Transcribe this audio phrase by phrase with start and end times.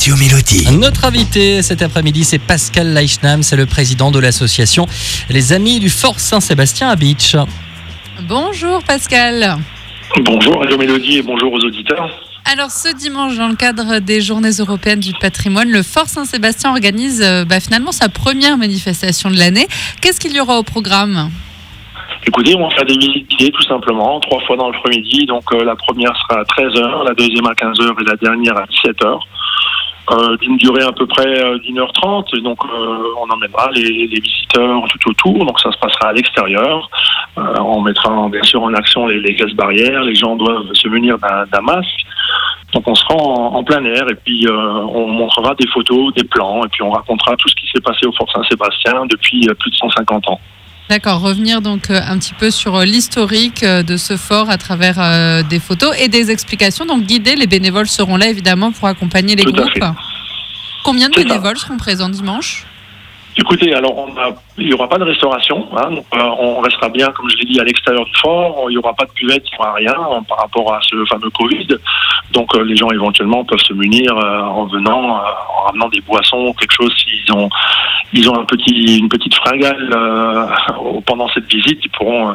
[0.00, 0.78] Radio Mélodie.
[0.78, 4.86] Notre invité cet après-midi, c'est Pascal Leichnam, c'est le président de l'association
[5.28, 7.36] Les Amis du Fort Saint-Sébastien à Beach.
[8.26, 9.58] Bonjour Pascal.
[10.24, 12.08] Bonjour Radio Mélodie et bonjour aux auditeurs.
[12.50, 17.20] Alors ce dimanche, dans le cadre des Journées européennes du patrimoine, le Fort Saint-Sébastien organise
[17.20, 19.66] euh, bah, finalement sa première manifestation de l'année.
[20.00, 21.28] Qu'est-ce qu'il y aura au programme?
[22.26, 25.26] Écoutez, on va faire des visites guidées tout simplement, trois fois dans l'après-midi.
[25.26, 28.64] Donc euh, la première sera à 13h, la deuxième à 15h et la dernière à
[28.64, 29.20] 17h.
[30.10, 32.34] Euh, d'une durée à peu près euh, d'une heure trente.
[32.42, 35.46] Donc euh, on emmènera les, visiteurs tout autour.
[35.46, 36.90] Donc ça se passera à l'extérieur.
[37.36, 40.02] On mettra bien sûr en action les, gestes barrières.
[40.02, 42.04] Les gens doivent se munir d'un masque.
[42.72, 46.64] Donc on sera en, en, plein air et puis on montrera des photos, des plans
[46.64, 49.76] et puis on racontera tout ce qui s'est passé au Fort Saint-Sébastien depuis plus de
[49.76, 50.40] 150 ans.
[50.90, 55.60] D'accord, revenir donc un petit peu sur l'historique de ce fort à travers euh, des
[55.60, 56.84] photos et des explications.
[56.84, 59.84] Donc guider, les bénévoles seront là évidemment pour accompagner les Tout groupes.
[60.82, 62.66] Combien de bénévoles seront présents dimanche?
[63.36, 65.66] Écoutez, alors on a, il n'y aura pas de restauration.
[65.76, 68.66] Hein, donc, euh, on restera bien, comme je l'ai dit, à l'extérieur du fort.
[68.68, 71.04] Il n'y aura pas de buvette, il n'y aura rien hein, par rapport à ce
[71.06, 71.68] fameux Covid.
[72.32, 75.22] Donc euh, les gens éventuellement peuvent se munir euh, en venant, euh,
[75.58, 77.48] en ramenant des boissons, quelque chose s'ils ont,
[78.12, 79.90] ils ont un petit, une petite fringale
[81.06, 82.34] pendant cette visite, ils pourront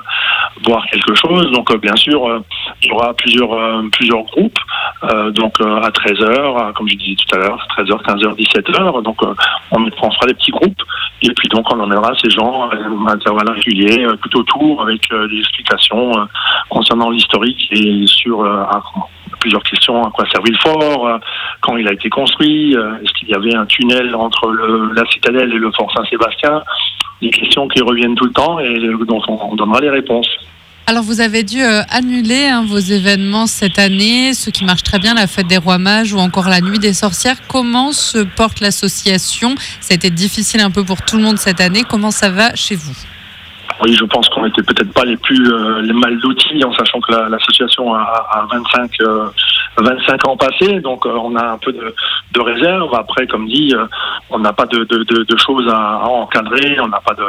[0.63, 1.51] boire quelque chose.
[1.51, 2.41] Donc bien sûr,
[2.81, 4.59] il y aura plusieurs, plusieurs groupes.
[5.03, 9.03] Euh, donc euh, à 13h, comme je disais tout à l'heure, 13h, 15h, 17h.
[9.03, 9.33] Donc euh,
[9.71, 10.81] on, fera des petits groupes
[11.21, 15.27] et puis donc on emmènera ces gens à intervalles réguliers euh, tout autour avec euh,
[15.27, 16.25] des explications euh,
[16.69, 18.63] concernant l'historique et sur euh,
[19.39, 21.17] plusieurs questions à quoi servait le fort, euh,
[21.61, 25.05] quand il a été construit, euh, est-ce qu'il y avait un tunnel entre le, la
[25.05, 26.63] citadelle et le fort Saint-Sébastien,
[27.21, 30.29] des questions qui reviennent tout le temps et dont on, on donnera les réponses.
[30.87, 34.99] Alors vous avez dû euh, annuler hein, vos événements cette année, ce qui marche très
[34.99, 37.37] bien, la fête des rois mages ou encore la nuit des sorcières.
[37.47, 39.55] Comment se porte l'association?
[39.81, 41.83] Ça a été difficile un peu pour tout le monde cette année.
[41.89, 42.93] Comment ça va chez vous?
[43.81, 47.11] Oui, je pense qu'on n'était peut-être pas les plus euh, mal lotis, en sachant que
[47.11, 49.25] la- l'association a, a 25, euh,
[49.77, 51.93] 25 ans passés, donc on a un peu de,
[52.31, 52.93] de réserve.
[52.95, 53.73] Après, comme dit,
[54.29, 57.23] on n'a pas de choses à, à encadrer, on n'a pas de,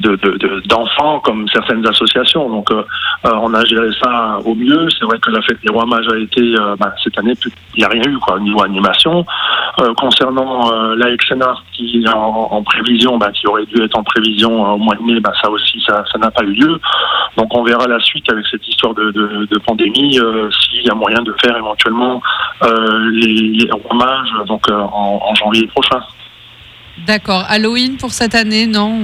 [0.00, 2.48] de, de, d'enfants comme certaines associations.
[2.48, 2.84] Donc, euh,
[3.26, 4.88] euh, on a géré ça au mieux.
[4.98, 6.54] C'est vrai que la fête des rois mages a été
[7.02, 7.34] cette année,
[7.74, 9.24] il n'y a rien eu quoi au niveau animation.
[9.80, 14.74] Euh, concernant la XNA qui en, en prévision, bah, qui aurait dû être en prévision
[14.74, 16.80] au mois de mai, bah, ça aussi, ça n'a pas eu lieu.
[17.36, 20.18] Donc on verra la suite avec cette histoire de, pandémie,
[20.60, 22.20] s'il y a moyen de faire éventuellement
[22.62, 26.00] les, les rois mages donc, en, en janvier prochain.
[27.06, 27.44] D'accord.
[27.48, 28.98] Halloween pour cette année, non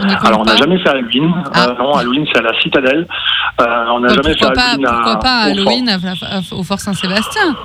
[0.00, 1.32] on Alors on n'a jamais fait Halloween.
[1.54, 1.68] Ah.
[1.70, 3.06] Euh, non, Halloween c'est à la citadelle.
[3.60, 5.68] Euh, on n'a jamais fait pas, Halloween à, pourquoi pas au fort.
[5.68, 7.56] Halloween à- à- au Fort Saint-Sébastien?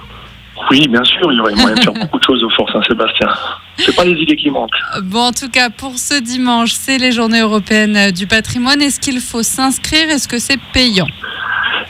[0.69, 3.27] Oui, bien sûr, il y aurait moyen de faire beaucoup de choses au Fort Saint-Sébastien.
[3.77, 4.69] C'est pas les idées qui manquent.
[5.03, 8.79] Bon, en tout cas, pour ce dimanche, c'est les journées européennes du patrimoine.
[8.81, 10.09] Est-ce qu'il faut s'inscrire?
[10.09, 11.07] Est-ce que c'est payant?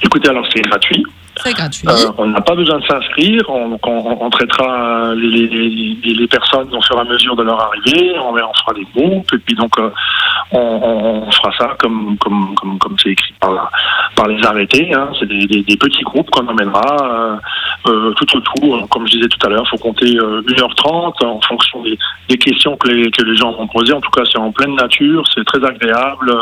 [0.01, 1.05] Écoutez, alors c'est gratuit.
[1.87, 3.43] Euh, on n'a pas besoin de s'inscrire.
[3.49, 8.13] On, traitera les, personnes au fur et à mesure de leur arrivée.
[8.19, 9.89] On, fera des groupes et puis donc euh,
[10.51, 12.17] on, fera ça comme
[13.01, 14.93] c'est écrit par les arrêtés.
[14.93, 15.09] Hein.
[15.19, 17.39] C'est des, petits groupes qu'on emmènera
[17.87, 18.87] euh, tout autour.
[18.89, 22.75] Comme je disais tout à l'heure, il faut compter euh, 1h30 en fonction des, questions
[22.77, 23.93] que les que les gens vont poser.
[23.93, 26.33] En tout cas, c'est en pleine nature, c'est très agréable.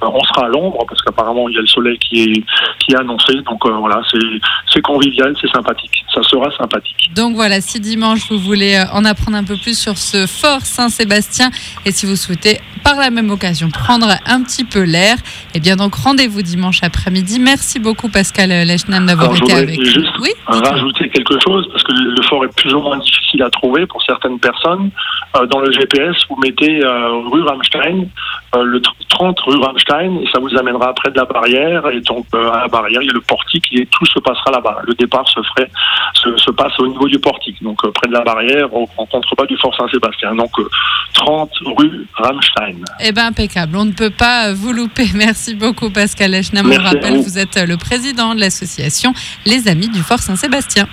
[0.00, 2.44] On sera à l'ombre parce qu'apparemment il y a le soleil qui est
[2.78, 3.34] qui est annoncé.
[3.42, 4.00] Donc euh, voilà,
[4.72, 6.04] c'est convivial, c'est sympathique.
[6.14, 7.10] Ça sera sympathique.
[7.14, 10.62] Donc voilà, si dimanche vous voulez euh, en apprendre un peu plus sur ce fort
[10.62, 11.50] Saint-Sébastien
[11.84, 15.16] et si vous souhaitez par la même occasion prendre un petit peu l'air,
[15.54, 17.38] eh bien donc rendez-vous dimanche après-midi.
[17.40, 19.84] Merci beaucoup Pascal Lechnam d'avoir été avec nous.
[19.84, 23.50] juste Oui, Rajouter quelque chose parce que le fort est plus ou moins difficile à
[23.50, 24.90] trouver pour certaines personnes.
[25.36, 26.80] Euh, dans le GPS, vous mettez
[27.30, 28.06] rue Rammstein,
[28.56, 31.86] euh, le 30 rue Rammstein, et ça vous amènera près de la barrière.
[31.90, 34.50] Et donc euh, à la barrière, il y a le portique et tout se passera
[34.50, 34.78] là-bas.
[34.86, 35.70] Le départ se ferait,
[36.14, 39.06] se, se passe au niveau du portique, donc euh, près de la barrière, au, en
[39.06, 40.34] contrebas du Fort Saint-Sébastien.
[40.34, 40.68] Donc euh,
[41.14, 42.76] 30 rue Rammstein.
[43.00, 43.76] eh bien impeccable.
[43.76, 45.06] On ne peut pas vous louper.
[45.14, 46.70] Merci beaucoup Pascal Lechnam.
[46.72, 47.22] On rappelle, vous.
[47.24, 49.12] vous êtes le président de l'association
[49.44, 50.88] Les Amis du Fort Saint-Sébastien.